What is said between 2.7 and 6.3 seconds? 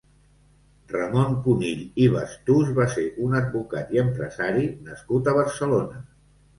va ser un advocat i empresari nascut a Barcelona.